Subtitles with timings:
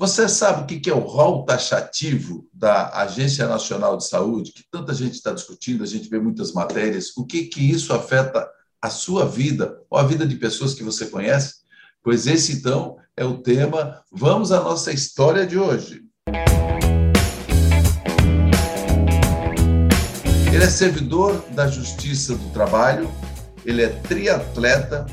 [0.00, 4.94] Você sabe o que é o rol taxativo da Agência Nacional de Saúde, que tanta
[4.94, 8.48] gente está discutindo, a gente vê muitas matérias, o que, que isso afeta
[8.80, 11.56] a sua vida ou a vida de pessoas que você conhece?
[12.02, 14.02] Pois esse, então, é o tema.
[14.10, 16.00] Vamos à nossa história de hoje.
[20.50, 23.06] Ele é servidor da Justiça do Trabalho,
[23.66, 25.04] ele é triatleta,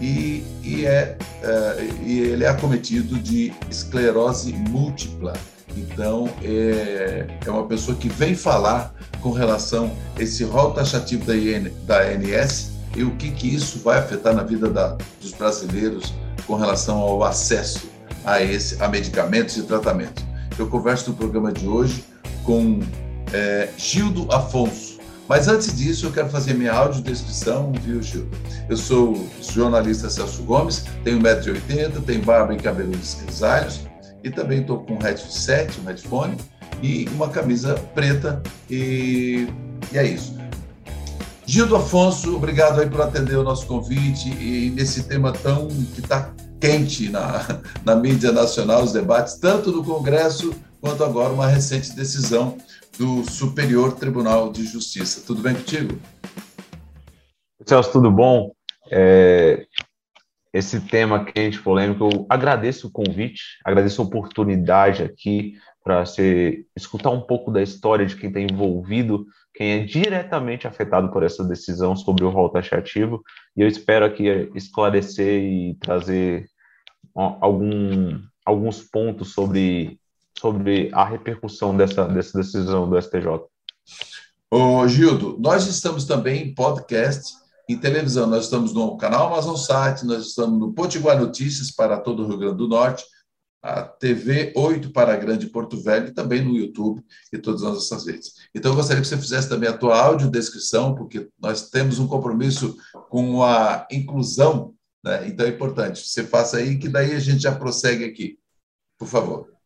[0.00, 5.34] e, e, é, uh, e ele é acometido de esclerose múltipla.
[5.76, 11.36] Então, é, é uma pessoa que vem falar com relação a esse rol taxativo da,
[11.36, 16.12] IN, da ANS e o que, que isso vai afetar na vida da, dos brasileiros
[16.46, 17.88] com relação ao acesso
[18.24, 20.24] a, esse, a medicamentos e tratamento.
[20.58, 22.04] Eu converso no programa de hoje
[22.44, 22.80] com
[23.32, 24.89] é, Gildo Afonso.
[25.30, 28.28] Mas antes disso, eu quero fazer minha audiodescrição, viu, Gil?
[28.68, 33.82] Eu sou jornalista Celso Gomes, tenho 1,80m, tenho barba e cabelos grisalhos,
[34.24, 36.36] e também estou com um headset, um headphone,
[36.82, 39.46] e uma camisa preta, e,
[39.92, 40.36] e é isso.
[41.46, 46.32] Gildo Afonso, obrigado aí por atender o nosso convite e nesse tema tão que está
[46.60, 52.56] quente na, na mídia nacional, os debates, tanto no Congresso quanto agora uma recente decisão
[52.98, 55.24] do Superior Tribunal de Justiça.
[55.26, 55.98] Tudo bem contigo?
[57.66, 58.52] Celso, tudo bom?
[58.90, 59.66] É,
[60.52, 66.02] esse tema quente, polêmico, eu agradeço o convite, agradeço a oportunidade aqui para
[66.76, 69.24] escutar um pouco da história de quem está envolvido,
[69.54, 73.22] quem é diretamente afetado por essa decisão sobre o rol taxativo,
[73.56, 74.24] e eu espero aqui
[74.54, 76.46] esclarecer e trazer
[77.14, 79.99] algum, alguns pontos sobre
[80.38, 83.46] sobre a repercussão dessa, dessa decisão do STJ?
[84.50, 87.34] Ô, Gildo, nós estamos também em podcast,
[87.68, 88.26] em televisão.
[88.26, 92.38] Nós estamos no canal Amazon Site, nós estamos no Potiguar Notícias para todo o Rio
[92.38, 93.04] Grande do Norte,
[93.62, 97.00] a TV 8 para a Grande Porto Velho e também no YouTube
[97.32, 98.32] e todas as nossas redes.
[98.54, 102.76] Então, eu gostaria que você fizesse também a tua audiodescrição, porque nós temos um compromisso
[103.08, 104.74] com a inclusão,
[105.04, 105.28] né?
[105.28, 106.06] então é importante.
[106.06, 108.38] Você faça aí, que daí a gente já prossegue aqui.
[108.98, 109.59] Por favor.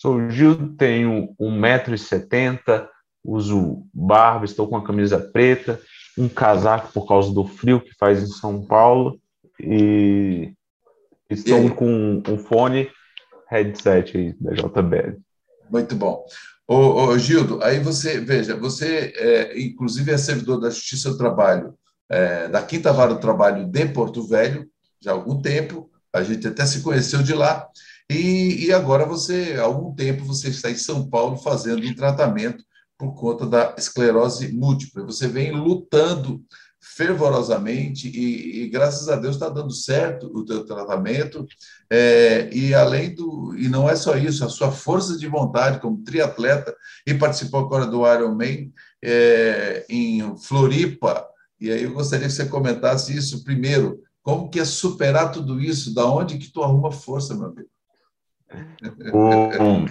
[0.00, 2.88] Sou Gil, tenho 1,70m,
[3.22, 5.78] uso barba, estou com a camisa preta,
[6.16, 9.20] um casaco por causa do frio que faz em São Paulo
[9.60, 10.54] e
[11.28, 12.90] estou e com um fone
[13.50, 15.18] headset aí da JBL.
[15.70, 16.24] Muito bom.
[16.66, 21.74] Ô, ô, Gildo, aí você, veja, você é, inclusive é servidor da Justiça do Trabalho,
[22.08, 24.66] é, da Quinta Vara do Trabalho de Porto Velho,
[24.98, 27.68] já há algum tempo, a gente até se conheceu de lá,
[28.10, 32.64] e, e agora você, há algum tempo, você está em São Paulo fazendo um tratamento
[32.98, 35.04] por conta da esclerose múltipla.
[35.04, 36.42] Você vem lutando
[36.80, 41.46] fervorosamente e, e, graças a Deus está dando certo o teu tratamento.
[41.88, 46.02] É, e além do e não é só isso a sua força de vontade como
[46.02, 46.74] triatleta
[47.06, 51.24] e participou agora do Ironman é, em Floripa.
[51.60, 54.00] E aí eu gostaria que você comentasse isso primeiro.
[54.20, 55.94] Como que é superar tudo isso?
[55.94, 57.70] Da onde que tu arruma força meu amigo
[59.12, 59.84] o,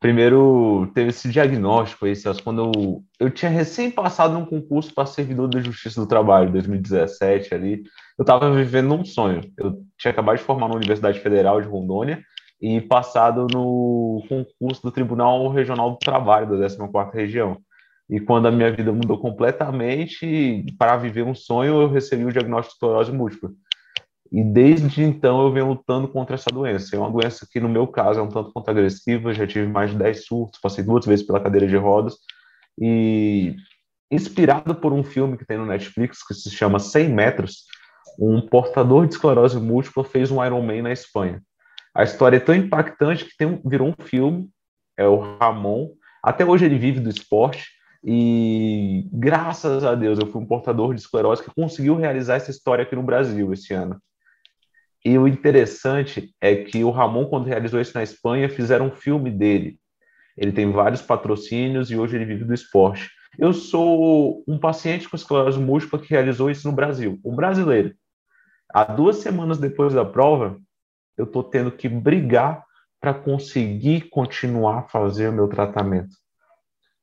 [0.00, 5.06] primeiro, teve esse diagnóstico aí, Celso, quando eu, eu tinha recém passado num concurso para
[5.06, 7.82] servidor da Justiça do Trabalho, 2017 ali.
[8.18, 9.40] Eu estava vivendo um sonho.
[9.56, 12.22] Eu tinha acabado de formar na Universidade Federal de Rondônia
[12.60, 17.58] e passado no concurso do Tribunal Regional do Trabalho da 14ª Região.
[18.10, 22.72] E quando a minha vida mudou completamente, para viver um sonho, eu recebi o diagnóstico
[22.72, 23.50] de esclerose múltipla.
[24.30, 26.94] E desde então eu venho lutando contra essa doença.
[26.94, 29.32] É uma doença que, no meu caso, é um tanto quanto agressiva.
[29.32, 32.16] Já tive mais de 10 surtos, passei duas vezes pela cadeira de rodas.
[32.78, 33.56] E
[34.10, 37.64] inspirado por um filme que tem no Netflix que se chama 100 Metros,
[38.18, 41.42] um portador de esclerose múltipla fez um Ironman na Espanha.
[41.94, 44.48] A história é tão impactante que tem, virou um filme.
[44.96, 45.90] É o Ramon.
[46.22, 47.66] Até hoje ele vive do esporte.
[48.04, 52.82] E graças a Deus eu fui um portador de esclerose que conseguiu realizar essa história
[52.82, 54.00] aqui no Brasil esse ano.
[55.04, 59.30] E o interessante é que o Ramon, quando realizou isso na Espanha, fizeram um filme
[59.30, 59.78] dele.
[60.36, 63.10] Ele tem vários patrocínios e hoje ele vive do esporte.
[63.38, 67.94] Eu sou um paciente com esclerose múltipla que realizou isso no Brasil, um brasileiro.
[68.72, 70.58] Há duas semanas depois da prova,
[71.16, 72.64] eu estou tendo que brigar
[73.00, 76.14] para conseguir continuar a fazer o meu tratamento.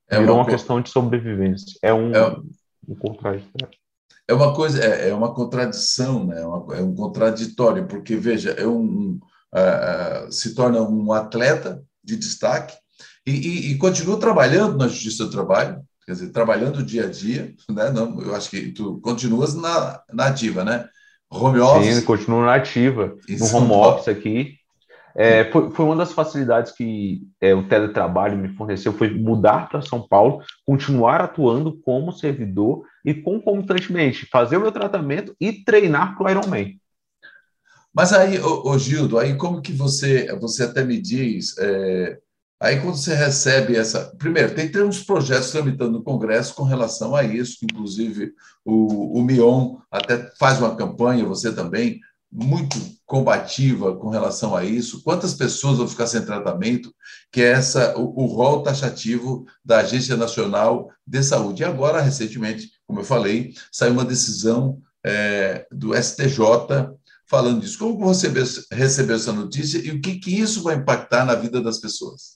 [0.08, 1.78] É Virou uma, uma questão de sobrevivência.
[1.82, 2.36] É um, é...
[2.88, 3.76] um contraditório
[4.28, 6.40] é uma coisa, é, é uma contradição, né?
[6.40, 9.18] é, uma, é um contraditório, porque, veja, é um,
[9.54, 12.74] uh, se torna um atleta de destaque
[13.26, 17.54] e, e, e, continua trabalhando na Justiça do Trabalho, quer dizer, trabalhando dia a dia,
[17.68, 17.90] né?
[17.90, 20.88] Não, eu acho que tu continuas na, na ativa, né?
[21.28, 21.96] Home office.
[21.96, 24.54] Sim, continuo na ativa, no home office aqui.
[25.18, 29.80] É, foi, foi, uma das facilidades que é, o teletrabalho me forneceu, foi mudar para
[29.80, 36.26] São Paulo, continuar atuando como servidor e concomitantemente fazer o meu tratamento e treinar para
[36.26, 36.78] o Ironman.
[37.94, 42.18] Mas aí, ô, ô, Gildo, aí como que você, você até me diz, é,
[42.60, 44.14] aí quando você recebe essa...
[44.18, 49.22] Primeiro, tem, tem uns projetos tramitando no Congresso com relação a isso, inclusive o, o
[49.22, 52.00] Mion até faz uma campanha, você também,
[52.36, 55.02] muito combativa com relação a isso.
[55.02, 56.94] Quantas pessoas vão ficar sem tratamento?
[57.32, 61.62] Que é essa o, o rol taxativo da Agência Nacional de Saúde.
[61.62, 66.36] E agora, recentemente, como eu falei, saiu uma decisão é, do STJ
[67.26, 67.78] falando disso.
[67.78, 68.30] Como você
[68.70, 72.35] recebeu essa notícia e o que, que isso vai impactar na vida das pessoas?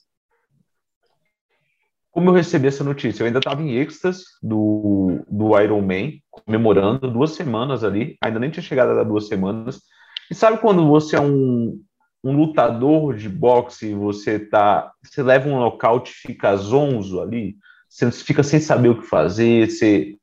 [2.11, 3.23] Como eu recebi essa notícia?
[3.23, 8.49] Eu ainda estava em êxtase do, do Iron Man, comemorando duas semanas ali, ainda nem
[8.49, 9.81] tinha chegado a duas semanas.
[10.29, 11.81] E sabe quando você é um,
[12.23, 17.55] um lutador de boxe você tá, você leva um nocaute fica zonzo ali,
[17.89, 20.17] você fica sem saber o que fazer, você...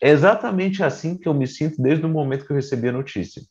[0.00, 3.42] É exatamente assim que eu me sinto desde o momento que eu recebi a notícia.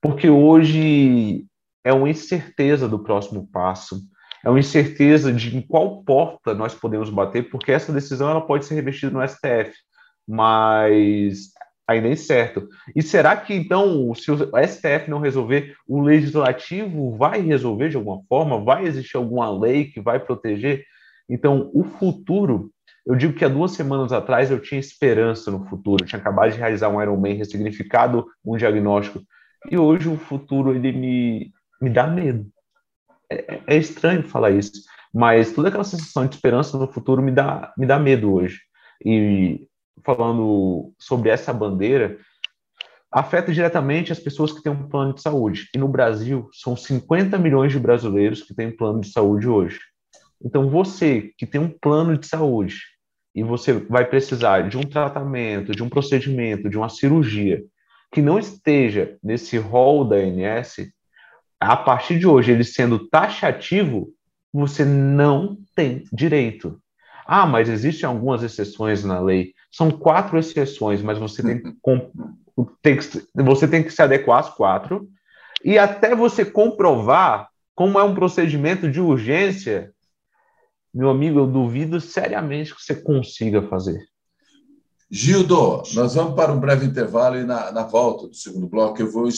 [0.00, 1.46] Porque hoje
[1.84, 4.00] é uma incerteza do próximo passo,
[4.44, 8.64] é uma incerteza de em qual porta nós podemos bater, porque essa decisão ela pode
[8.64, 9.72] ser revestida no STF,
[10.26, 11.50] mas
[11.86, 12.68] ainda é incerto.
[12.94, 18.22] E será que então, se o STF não resolver, o legislativo vai resolver de alguma
[18.28, 18.62] forma?
[18.62, 20.84] Vai existir alguma lei que vai proteger?
[21.28, 22.70] Então, o futuro,
[23.06, 26.52] eu digo que há duas semanas atrás eu tinha esperança no futuro, eu tinha acabado
[26.52, 29.20] de realizar um Ironman ressignificado, um diagnóstico
[29.70, 32.46] e hoje o futuro ele me, me dá medo.
[33.32, 34.72] É, é, estranho falar isso,
[35.12, 38.60] mas toda aquela sensação de esperança no futuro me dá, me dá medo hoje.
[39.04, 39.66] E
[40.04, 42.18] falando sobre essa bandeira,
[43.10, 45.68] afeta diretamente as pessoas que têm um plano de saúde.
[45.74, 49.78] E no Brasil, são 50 milhões de brasileiros que têm plano de saúde hoje.
[50.42, 52.80] Então, você que tem um plano de saúde
[53.34, 57.62] e você vai precisar de um tratamento, de um procedimento, de uma cirurgia,
[58.12, 60.76] que não esteja nesse rol da ANS,
[61.62, 64.08] a partir de hoje, ele sendo taxativo,
[64.52, 66.80] você não tem direito.
[67.26, 69.54] Ah, mas existem algumas exceções na lei.
[69.70, 71.76] São quatro exceções, mas você tem que,
[72.82, 75.08] tem que, você tem que se adequar às quatro.
[75.64, 79.92] E até você comprovar como é um procedimento de urgência,
[80.92, 84.04] meu amigo, eu duvido seriamente que você consiga fazer.
[85.10, 89.10] Gildo, nós vamos para um breve intervalo e na, na volta do segundo bloco eu
[89.10, 89.28] vou,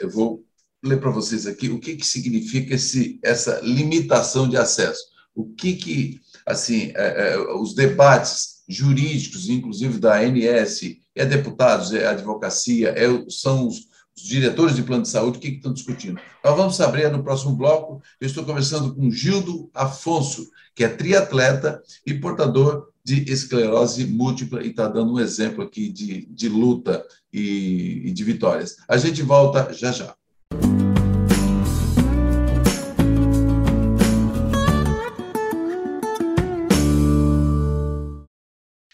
[0.00, 0.44] eu vou
[0.82, 5.02] ler para vocês aqui o que, que significa esse, essa limitação de acesso.
[5.34, 10.80] O que, que assim, é, é, os debates jurídicos, inclusive da ANS,
[11.14, 15.50] é deputados, é advocacia, é, são os, os diretores de plano de saúde, o que,
[15.50, 16.20] que estão discutindo.
[16.44, 18.02] Nós vamos saber no próximo bloco.
[18.20, 24.70] Eu estou conversando com Gildo Afonso, que é triatleta e portador de esclerose múltipla e
[24.70, 28.76] está dando um exemplo aqui de, de luta e, e de vitórias.
[28.88, 30.14] A gente volta já já.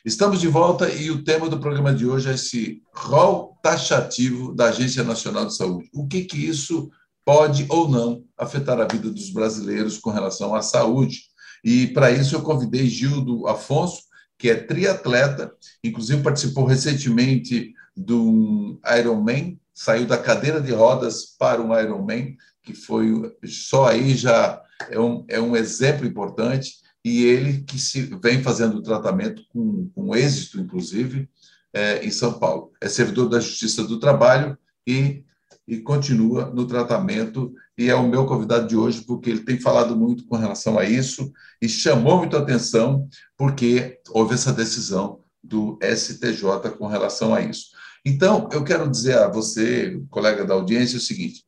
[0.09, 4.71] Estamos de volta e o tema do programa de hoje é esse rol taxativo da
[4.71, 5.91] Agência Nacional de Saúde.
[5.93, 6.91] O que, que isso
[7.27, 11.25] pode ou não afetar a vida dos brasileiros com relação à saúde?
[11.63, 14.05] E para isso eu convidei Gildo Afonso,
[14.39, 15.53] que é triatleta,
[15.85, 22.73] inclusive participou recentemente de um Ironman, saiu da cadeira de rodas para um Ironman, que
[22.73, 28.43] foi só aí já é um, é um exemplo importante, e ele que se vem
[28.43, 31.29] fazendo o tratamento com, com êxito, inclusive,
[31.73, 32.73] é, em São Paulo.
[32.81, 35.25] É servidor da Justiça do Trabalho e
[35.69, 37.53] e continua no tratamento.
[37.77, 40.85] E é o meu convidado de hoje, porque ele tem falado muito com relação a
[40.85, 47.43] isso e chamou muito a atenção, porque houve essa decisão do STJ com relação a
[47.43, 47.67] isso.
[48.05, 51.45] Então, eu quero dizer a você, colega da audiência, o seguinte: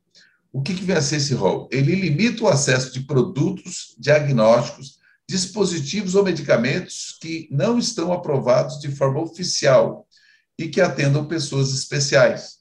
[0.53, 1.69] o que, que vem a ser esse rol?
[1.73, 4.99] Ele limita o acesso de produtos, diagnósticos,
[5.31, 10.05] dispositivos ou medicamentos que não estão aprovados de forma oficial
[10.59, 12.57] e que atendam pessoas especiais.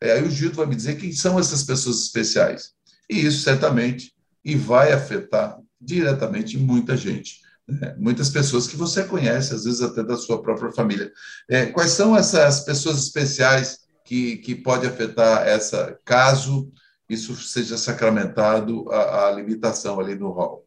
[0.00, 2.70] É, aí o Gildo vai me dizer quem são essas pessoas especiais.
[3.10, 7.40] E isso certamente e vai afetar diretamente muita gente.
[7.66, 7.96] Né?
[7.98, 11.10] Muitas pessoas que você conhece, às vezes até da sua própria família.
[11.50, 16.70] É, quais são essas pessoas especiais que, que pode afetar essa, caso
[17.10, 20.64] isso seja sacramentado, a, a limitação ali no rol?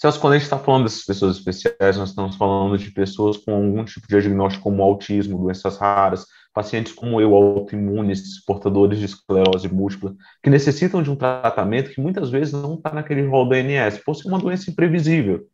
[0.00, 3.52] Celso, quando a gente está falando dessas pessoas especiais, nós estamos falando de pessoas com
[3.52, 9.68] algum tipo de diagnóstico como autismo, doenças raras, pacientes como eu, autoimunes, portadores de esclerose
[9.68, 13.98] múltipla, que necessitam de um tratamento que muitas vezes não está naquele rol do ANS,
[13.98, 15.46] por ser uma doença imprevisível.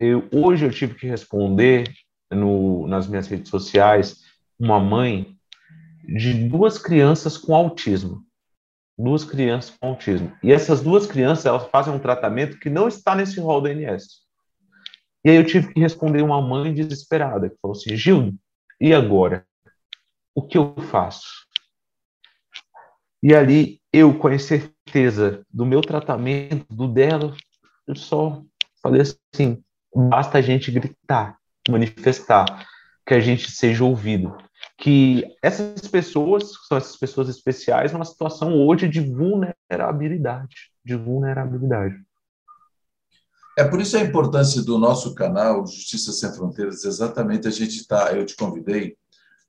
[0.00, 1.92] Eu, hoje eu tive que responder
[2.30, 4.22] no, nas minhas redes sociais
[4.58, 5.36] uma mãe
[6.02, 8.24] de duas crianças com autismo.
[8.98, 10.36] Duas crianças com autismo.
[10.42, 14.22] E essas duas crianças, elas fazem um tratamento que não está nesse rol do ANS.
[15.24, 18.36] E aí eu tive que responder uma mãe desesperada, que falou assim, Gildo,
[18.80, 19.46] e agora?
[20.34, 21.46] O que eu faço?
[23.22, 27.36] E ali, eu, com a certeza do meu tratamento, do dela,
[27.86, 28.42] eu só
[28.82, 29.62] falei assim,
[29.94, 32.66] basta a gente gritar, manifestar,
[33.06, 34.36] que a gente seja ouvido.
[34.78, 41.96] Que essas pessoas, são essas pessoas especiais, numa situação hoje de vulnerabilidade, de vulnerabilidade.
[43.56, 48.12] É por isso a importância do nosso canal Justiça Sem Fronteiras, exatamente a gente tá,
[48.12, 48.96] eu te convidei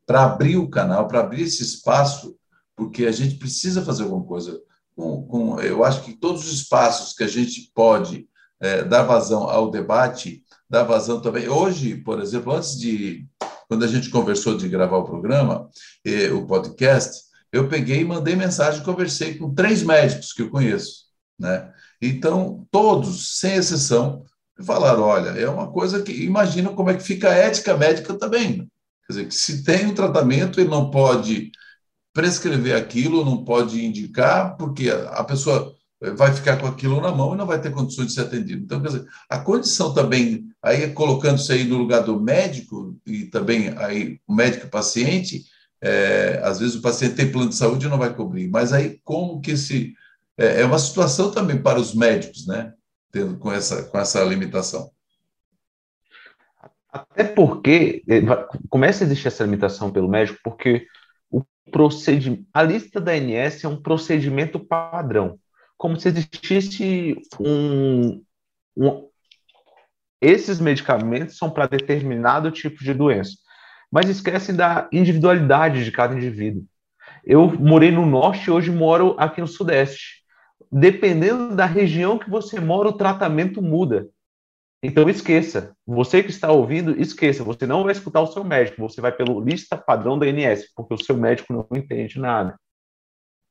[0.06, 2.36] para abrir o canal, para abrir esse espaço,
[2.76, 4.60] porque a gente precisa fazer alguma coisa.
[4.96, 8.28] Com, com, eu acho que todos os espaços que a gente pode
[8.60, 11.48] é, dar vazão ao debate, dar vazão também.
[11.48, 13.26] Hoje, por exemplo, antes de
[13.68, 15.70] quando a gente conversou de gravar o programa,
[16.06, 21.06] eh, o podcast, eu peguei e mandei mensagem, conversei com três médicos que eu conheço,
[21.40, 21.72] né?
[22.02, 24.26] Então, todos, sem exceção,
[24.62, 28.68] falaram: olha, é uma coisa que imagina como é que fica a ética médica também.
[29.06, 31.52] Quer dizer, que se tem um tratamento, ele não pode
[32.14, 35.76] prescrever aquilo, não pode indicar, porque a pessoa
[36.12, 38.64] vai ficar com aquilo na mão e não vai ter condições de ser atendido.
[38.64, 43.74] Então, quer dizer, a condição também, aí colocando-se aí no lugar do médico, e também
[43.78, 45.46] aí o médico e paciente,
[45.82, 49.00] é, às vezes o paciente tem plano de saúde e não vai cobrir, mas aí
[49.04, 49.94] como que se
[50.38, 52.74] é, é uma situação também para os médicos, né?
[53.12, 54.92] Tendo com essa, com essa limitação.
[56.92, 58.22] Até porque é,
[58.70, 60.88] começa a existir essa limitação pelo médico, porque
[61.30, 65.40] o procedimento, a lista da ANS é um procedimento padrão,
[65.78, 68.24] como se existisse um,
[68.78, 69.10] um
[70.22, 73.34] esses medicamentos são para determinado tipo de doença,
[73.92, 76.64] mas esquecem da individualidade de cada indivíduo.
[77.26, 80.24] Eu morei no norte e hoje moro aqui no sudeste
[80.74, 84.10] dependendo da região que você mora, o tratamento muda.
[84.82, 89.00] Então esqueça, você que está ouvindo, esqueça, você não vai escutar o seu médico, você
[89.00, 92.60] vai pelo lista padrão da ANS, porque o seu médico não entende nada.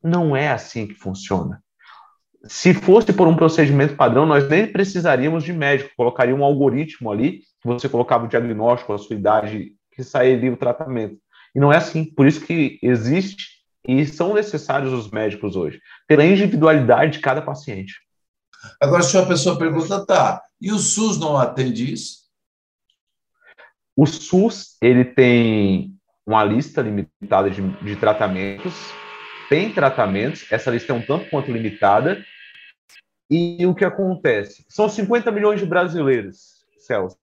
[0.03, 1.62] Não é assim que funciona.
[2.45, 7.41] Se fosse por um procedimento padrão, nós nem precisaríamos de médico, colocaria um algoritmo ali,
[7.61, 11.19] que você colocava o diagnóstico, a sua idade, que sairia o tratamento.
[11.55, 12.05] E não é assim.
[12.05, 17.95] Por isso que existe e são necessários os médicos hoje, pela individualidade de cada paciente.
[18.81, 22.23] Agora, se uma pessoa pergunta, tá, e o SUS não atende isso?
[23.97, 25.95] O SUS, ele tem
[26.25, 28.93] uma lista limitada de, de tratamentos,
[29.53, 32.25] tem tratamentos, essa lista é um tanto quanto limitada,
[33.31, 34.65] e o que acontece?
[34.67, 37.19] São 50 milhões de brasileiros, Celso.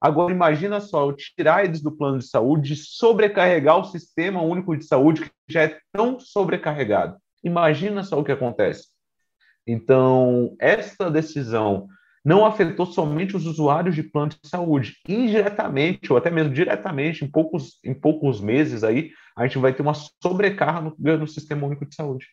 [0.00, 5.20] Agora, imagina só, tirar eles do plano de saúde, sobrecarregar o sistema único de saúde,
[5.20, 7.16] que já é tão sobrecarregado.
[7.44, 8.88] Imagina só o que acontece.
[9.64, 11.86] Então, essa decisão
[12.24, 14.96] não afetou somente os usuários de plano de saúde.
[15.08, 19.82] Indiretamente, ou até mesmo diretamente, em poucos, em poucos meses aí, a gente vai ter
[19.82, 22.26] uma sobrecarga no, no Sistema Único de Saúde.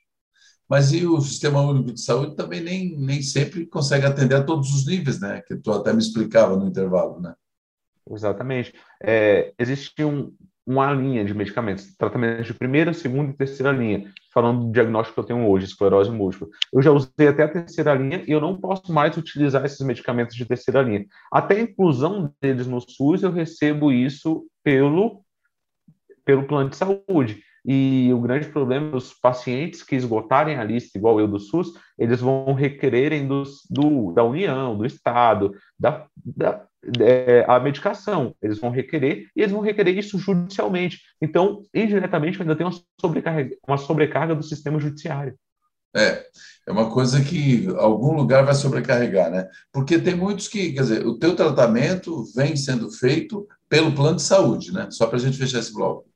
[0.69, 4.71] Mas e o Sistema Único de Saúde também nem, nem sempre consegue atender a todos
[4.73, 5.41] os níveis, né?
[5.41, 7.33] Que tu até me explicava no intervalo, né?
[8.11, 8.73] Exatamente.
[9.01, 10.31] É, existe um,
[10.69, 15.19] uma linha de medicamentos, tratamentos de primeira, segunda e terceira linha, falando do diagnóstico que
[15.19, 16.47] eu tenho hoje, esclerose múltipla.
[16.71, 20.35] Eu já usei até a terceira linha e eu não posso mais utilizar esses medicamentos
[20.35, 21.05] de terceira linha.
[21.31, 25.23] Até a inclusão deles no SUS, eu recebo isso pelo,
[26.25, 27.41] pelo plano de saúde.
[27.65, 32.21] E o grande problema dos pacientes que esgotarem a lista, igual eu do SUS, eles
[32.21, 36.65] vão requererem dos, do, da União, do Estado, da, da,
[37.01, 38.33] é, a medicação.
[38.41, 40.99] Eles vão requerer e eles vão requerer isso judicialmente.
[41.21, 45.35] Então, indiretamente, ainda tem uma sobrecarga, uma sobrecarga do sistema judiciário.
[45.95, 46.23] É,
[46.67, 49.47] é uma coisa que algum lugar vai sobrecarregar, né?
[49.71, 54.21] Porque tem muitos que, quer dizer, o teu tratamento vem sendo feito pelo plano de
[54.21, 54.87] saúde, né?
[54.91, 56.08] Só para a gente fechar esse bloco,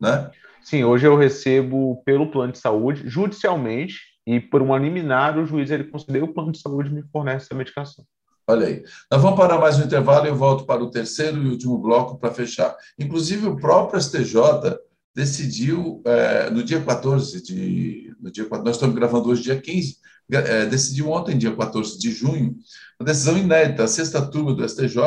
[0.00, 0.30] né?
[0.62, 3.96] Sim, hoje eu recebo pelo plano de saúde, judicialmente,
[4.26, 7.56] e por um liminar, o juiz ele concedeu o plano de saúde me fornece a
[7.56, 8.04] medicação.
[8.46, 8.82] Olha aí.
[9.10, 12.18] Nós vamos parar mais um intervalo e eu volto para o terceiro e último bloco
[12.18, 12.74] para fechar.
[12.98, 14.78] Inclusive, o próprio STJ
[15.14, 18.14] decidiu, é, no dia 14 de.
[18.20, 19.96] No dia, nós estamos gravando hoje, dia 15,
[20.30, 22.56] é, decidiu ontem, dia 14 de junho,
[22.98, 23.84] uma decisão inédita.
[23.84, 24.98] A sexta turma do STJ,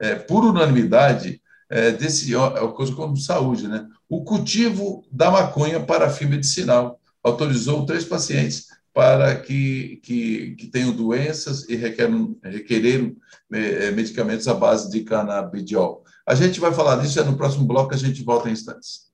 [0.00, 3.86] é, por unanimidade, é, desse é coisa como saúde, né?
[4.08, 10.92] O cultivo da maconha para fim medicinal autorizou três pacientes para que, que, que tenham
[10.92, 13.14] doenças e requeram, requereram
[13.52, 16.02] é, medicamentos à base de canabidiol.
[16.26, 19.05] A gente vai falar disso é no próximo bloco, a gente volta em instantes.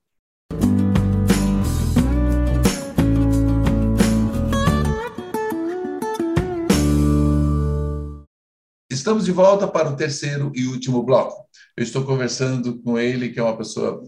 [9.13, 11.47] Estamos de volta para o terceiro e último bloco.
[11.77, 14.01] Eu estou conversando com ele, que é uma pessoa,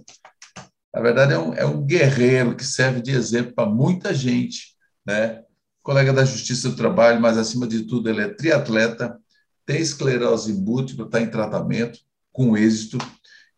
[0.91, 5.43] na verdade, é um, é um guerreiro que serve de exemplo para muita gente, né?
[5.83, 9.15] Colega da Justiça do Trabalho, mas acima de tudo, ele é triatleta,
[9.63, 11.99] tem esclerose múltipla, está em tratamento
[12.31, 12.97] com êxito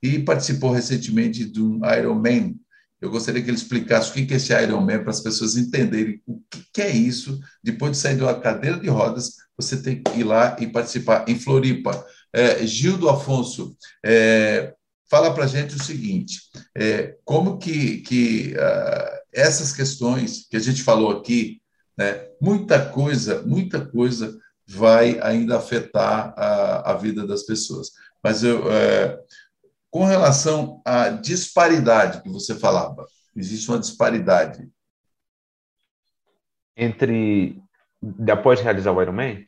[0.04, 2.60] e participou recentemente de um Ironman.
[3.00, 6.42] Eu gostaria que ele explicasse o que é esse Ironman para as pessoas entenderem o
[6.74, 7.40] que é isso.
[7.64, 11.28] Depois de sair de uma cadeira de rodas, você tem que ir lá e participar
[11.28, 12.06] em Floripa.
[12.34, 14.74] É, Gildo Afonso, é,
[15.10, 16.42] fala para a gente o seguinte:
[16.76, 21.62] é, como que, que uh, essas questões que a gente falou aqui,
[21.98, 24.38] né, muita coisa, muita coisa
[24.68, 27.92] vai ainda afetar a, a vida das pessoas.
[28.24, 29.18] Mas eu, é,
[29.90, 34.70] com relação à disparidade que você falava, existe uma disparidade
[36.76, 37.62] entre
[38.02, 39.48] depois de realizar o Ironman?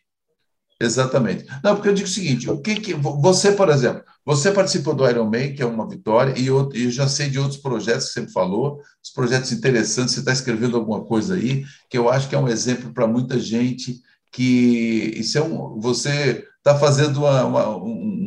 [0.81, 1.45] Exatamente.
[1.61, 5.07] Não, porque eu digo o seguinte: o que, que você, por exemplo, você participou do
[5.07, 8.21] Ironman, que é uma vitória, e eu, eu já sei de outros projetos que você
[8.21, 10.13] me falou, os projetos interessantes.
[10.13, 13.37] Você está escrevendo alguma coisa aí que eu acho que é um exemplo para muita
[13.39, 14.01] gente.
[14.31, 18.18] Que isso é um, você está fazendo uma, uma, um,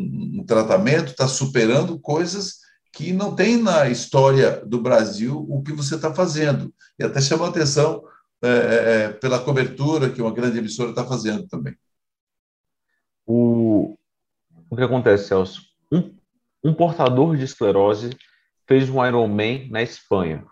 [0.43, 2.59] um tratamento, está superando coisas
[2.93, 6.75] que não tem na história do Brasil o que você está fazendo.
[6.99, 8.05] E até chamou atenção
[8.43, 11.75] é, é, pela cobertura que uma grande emissora está fazendo também.
[13.25, 13.97] O,
[14.69, 15.63] o que acontece, Celso?
[15.91, 16.15] Um,
[16.63, 18.11] um portador de esclerose
[18.67, 20.45] fez um Ironman na Espanha.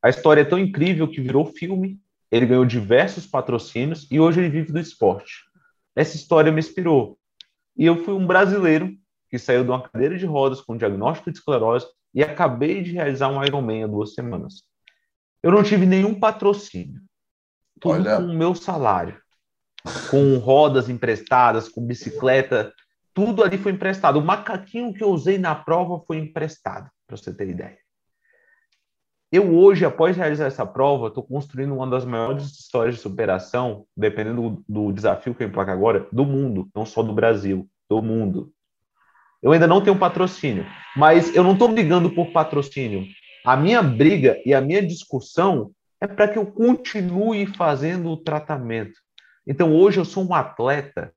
[0.00, 2.00] A história é tão incrível que virou filme,
[2.30, 5.32] ele ganhou diversos patrocínios e hoje ele vive do esporte.
[5.94, 7.18] Essa história me inspirou.
[7.76, 8.92] E eu fui um brasileiro
[9.30, 13.28] que saiu de uma cadeira de rodas com diagnóstico de esclerose e acabei de realizar
[13.28, 14.62] um Ironman há duas semanas.
[15.42, 17.00] Eu não tive nenhum patrocínio.
[17.80, 18.16] Tudo Olha...
[18.16, 19.22] com o meu salário
[20.10, 22.72] com rodas emprestadas, com bicicleta,
[23.12, 24.18] tudo ali foi emprestado.
[24.18, 27.78] O macaquinho que eu usei na prova foi emprestado, para você ter ideia.
[29.32, 34.62] Eu hoje, após realizar essa prova, estou construindo uma das maiores histórias de superação, dependendo
[34.68, 38.52] do, desafio que eu emplaco agora, do mundo, não só do Brasil, do mundo.
[39.42, 43.06] Eu ainda não tenho patrocínio, mas eu não estou brigando por patrocínio.
[43.42, 49.00] A minha briga e a minha discussão é para que eu continue fazendo o tratamento.
[49.46, 51.10] Então, hoje eu sou um atleta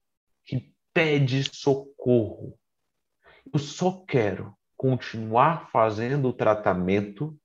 [0.46, 2.58] que pede socorro.
[3.52, 7.38] Eu só quero continuar fazendo o tratamento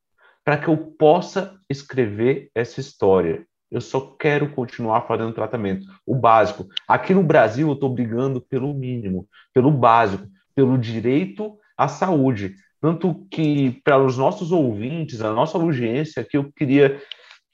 [0.51, 3.47] para que eu possa escrever essa história.
[3.71, 5.87] Eu só quero continuar fazendo tratamento.
[6.05, 6.67] O básico.
[6.89, 12.57] Aqui no Brasil, eu estou brigando pelo mínimo, pelo básico, pelo direito à saúde.
[12.81, 17.01] Tanto que, para os nossos ouvintes, a nossa audiência, que eu queria.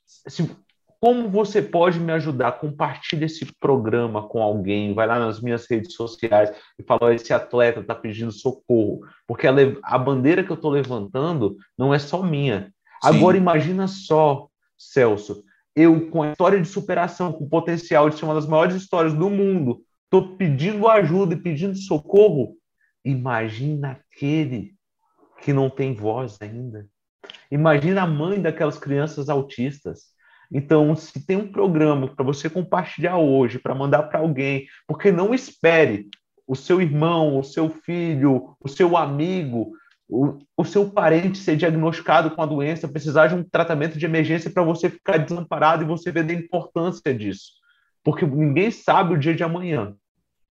[0.06, 0.50] Se,
[0.98, 2.52] como você pode me ajudar?
[2.52, 7.80] Compartilhe esse programa com alguém, vai lá nas minhas redes sociais e fala: esse atleta
[7.80, 12.72] está pedindo socorro, porque a, a, bandeira que eu estou levantando não é só minha.
[13.02, 18.24] Agora imagina só, Celso, eu com a história de superação, com o potencial de ser
[18.24, 22.56] uma das maiores histórias do mundo, estou pedindo ajuda e pedindo socorro.
[23.04, 24.74] Imagina aquele
[25.42, 26.86] que não tem voz ainda.
[27.50, 30.16] Imagina a mãe daquelas crianças autistas
[30.52, 35.34] então, se tem um programa para você compartilhar hoje, para mandar para alguém, porque não
[35.34, 36.08] espere
[36.46, 39.72] o seu irmão, o seu filho, o seu amigo,
[40.08, 44.50] o, o seu parente ser diagnosticado com a doença, precisar de um tratamento de emergência
[44.50, 47.52] para você ficar desamparado e você ver a importância disso.
[48.04, 49.96] Porque ninguém sabe o dia de amanhã.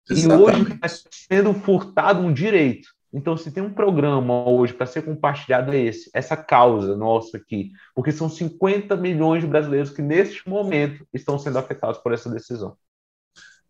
[0.10, 0.42] Exatamente.
[0.42, 2.90] E hoje está sendo furtado um direito.
[3.14, 7.72] Então, se tem um programa hoje para ser compartilhado, é esse, essa causa nossa aqui,
[7.96, 12.76] porque são 50 milhões de brasileiros que, neste momento, estão sendo afetados por essa decisão.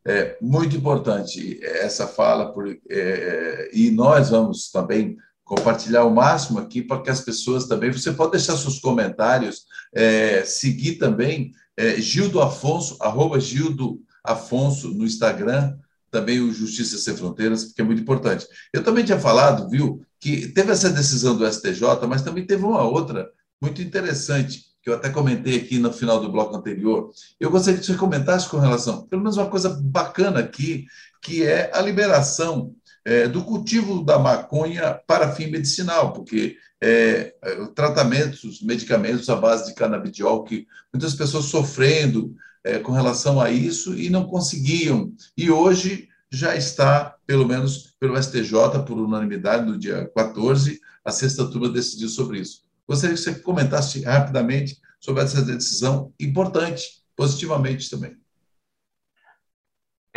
[0.06, 6.82] É muito importante essa fala, por, é, e nós vamos também compartilhar o máximo aqui
[6.82, 7.92] para que as pessoas também.
[7.92, 9.64] Você pode deixar seus comentários,
[9.96, 15.78] é, seguir também é, Gildo Afonso, arroba Gildo Afonso no Instagram,
[16.12, 18.46] também o Justiça Sem Fronteiras, porque é muito importante.
[18.74, 22.84] Eu também tinha falado, viu, que teve essa decisão do STJ, mas também teve uma
[22.84, 23.30] outra
[23.62, 27.10] muito interessante, que eu até comentei aqui no final do bloco anterior.
[27.40, 30.86] Eu gostaria que você comentasse com relação, pelo menos uma coisa bacana aqui,
[31.22, 32.76] que é a liberação
[33.08, 37.34] é, do cultivo da maconha para fim medicinal, porque é,
[37.74, 43.98] tratamentos, medicamentos à base de canabidiol, que muitas pessoas sofrendo é, com relação a isso
[43.98, 45.14] e não conseguiam.
[45.38, 51.46] E hoje já está, pelo menos pelo STJ, por unanimidade, no dia 14, a sexta
[51.50, 52.64] turma decidiu sobre isso.
[52.86, 58.18] Gostaria que você comentasse rapidamente sobre essa decisão importante, positivamente também.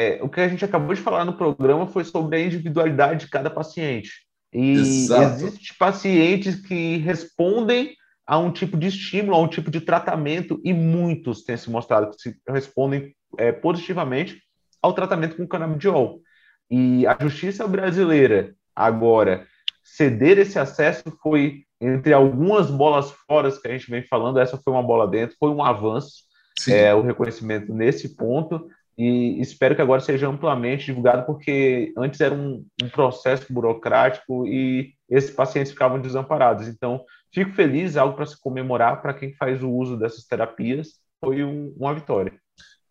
[0.01, 3.31] É, o que a gente acabou de falar no programa foi sobre a individualidade de
[3.31, 4.23] cada paciente.
[4.51, 7.95] E existem pacientes que respondem
[8.27, 12.09] a um tipo de estímulo, a um tipo de tratamento, e muitos têm se mostrado
[12.13, 14.41] que se respondem é, positivamente
[14.81, 16.23] ao tratamento com canabidiol.
[16.71, 19.47] E a justiça brasileira, agora,
[19.85, 24.73] ceder esse acesso foi, entre algumas bolas fora que a gente vem falando, essa foi
[24.73, 26.23] uma bola dentro, foi um avanço,
[26.67, 28.67] é, o reconhecimento nesse ponto,
[29.03, 34.93] e espero que agora seja amplamente divulgado, porque antes era um, um processo burocrático e
[35.09, 36.69] esses pacientes ficavam desamparados.
[36.69, 41.43] Então, fico feliz, algo para se comemorar para quem faz o uso dessas terapias, foi
[41.43, 42.39] um, uma vitória.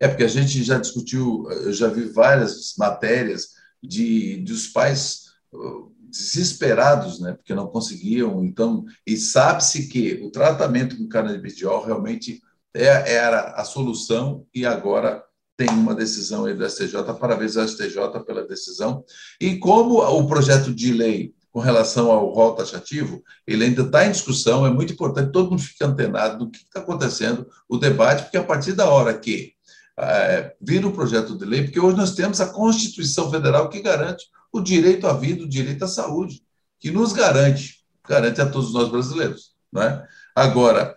[0.00, 5.94] É, porque a gente já discutiu, eu já vi várias matérias de, dos pais uh,
[6.00, 12.40] desesperados, né, porque não conseguiam, então, e sabe-se que o tratamento com canabidiol realmente
[12.74, 15.22] é, era a solução e agora
[15.60, 19.04] tem uma decisão aí do STJ, parabéns ao STJ pela decisão.
[19.38, 24.10] E como o projeto de lei com relação ao rol taxativo, ele ainda está em
[24.10, 28.38] discussão, é muito importante todo mundo fique antenado do que está acontecendo, o debate, porque
[28.38, 29.52] a partir da hora que
[29.98, 34.24] é, vira o projeto de lei, porque hoje nós temos a Constituição Federal que garante
[34.50, 36.42] o direito à vida, o direito à saúde,
[36.78, 39.52] que nos garante, garante a todos nós brasileiros.
[39.70, 40.08] Não é?
[40.34, 40.96] Agora,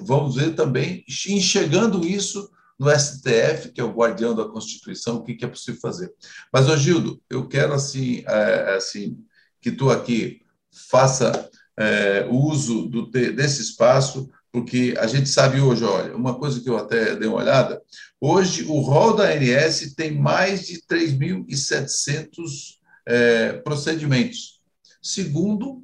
[0.00, 5.44] vamos ver também, enxergando isso no STF, que é o guardião da Constituição, o que,
[5.44, 6.12] é possível fazer.
[6.52, 9.18] Mas, ô Gildo, eu quero assim, é, assim
[9.60, 10.42] que tu aqui
[10.88, 16.68] faça é, uso do, desse espaço, porque a gente sabe hoje, olha, uma coisa que
[16.68, 17.82] eu até dei uma olhada,
[18.20, 24.60] hoje o rol da ANS tem mais de 3.700 é, procedimentos,
[25.02, 25.82] segundo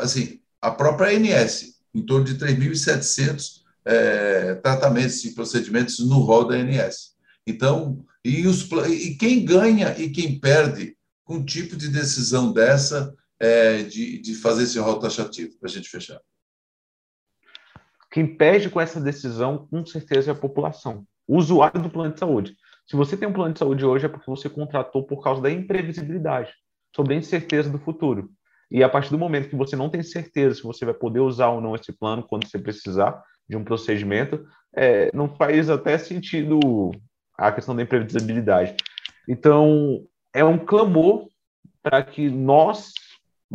[0.00, 6.54] assim, a própria ANS, em torno de 3.700 é, tratamentos e procedimentos no rol da
[6.54, 7.14] ANS.
[7.46, 13.14] Então, e, os, e quem ganha e quem perde com um tipo de decisão dessa
[13.38, 16.20] é, de, de fazer esse rol taxativo, para a gente fechar?
[18.10, 22.20] Quem perde com essa decisão, com certeza, é a população, o usuário do plano de
[22.20, 22.56] saúde.
[22.86, 25.50] Se você tem um plano de saúde hoje, é porque você contratou por causa da
[25.50, 26.52] imprevisibilidade,
[26.94, 28.30] sobre a incerteza do futuro.
[28.70, 31.48] E a partir do momento que você não tem certeza se você vai poder usar
[31.48, 36.90] ou não esse plano quando você precisar, de um procedimento, é, não faz até sentido
[37.36, 38.76] a questão da imprevisibilidade.
[39.28, 41.28] Então, é um clamor
[41.82, 42.92] para que nós,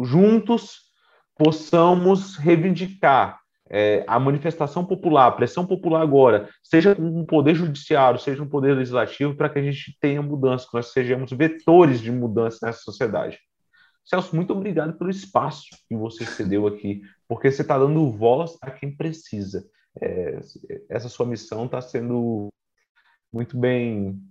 [0.02, 0.90] juntos,
[1.36, 8.42] possamos reivindicar é, a manifestação popular, a pressão popular agora, seja um poder judiciário, seja
[8.42, 12.66] um poder legislativo, para que a gente tenha mudança, que nós sejamos vetores de mudança
[12.66, 13.38] nessa sociedade.
[14.04, 18.72] Celso, muito obrigado pelo espaço que você cedeu aqui, porque você está dando voz a
[18.72, 19.64] quem precisa
[20.02, 20.40] é,
[20.90, 22.50] essa sua missão está sendo
[23.32, 24.22] muito bem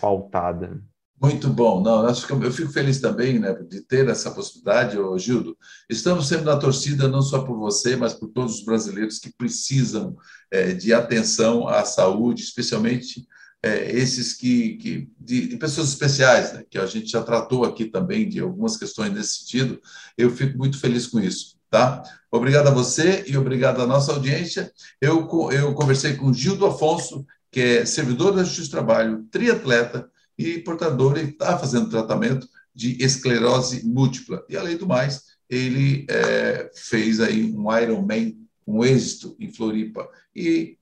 [0.00, 0.82] pautada.
[1.20, 1.80] Muito bom.
[1.80, 5.56] Não, eu fico feliz também né, de ter essa possibilidade, ô, Gildo.
[5.88, 10.16] Estamos sempre na torcida, não só por você, mas por todos os brasileiros que precisam
[10.50, 13.24] é, de atenção à saúde, especialmente
[13.62, 17.84] é, esses que, que de, de, pessoas especiais, né, que a gente já tratou aqui
[17.84, 19.80] também de algumas questões nesse sentido.
[20.18, 21.56] Eu fico muito feliz com isso.
[21.72, 22.02] Tá?
[22.30, 24.70] Obrigado a você e obrigado à nossa audiência.
[25.00, 30.06] Eu, eu conversei com Gildo Afonso, que é servidor da Justiça do Trabalho, triatleta
[30.36, 34.44] e portador, e está fazendo tratamento de esclerose múltipla.
[34.50, 40.06] E, além do mais, ele é, fez aí um Ironman, um êxito em Floripa.
[40.36, 40.76] E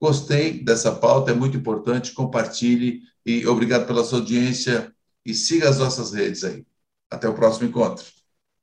[0.00, 4.92] gostei dessa pauta, é muito importante, compartilhe e obrigado pela sua audiência
[5.24, 6.66] e siga as nossas redes aí.
[7.08, 8.04] Até o próximo encontro.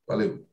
[0.05, 0.45] Valeu.